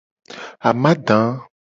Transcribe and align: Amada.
Amada. 0.69 1.19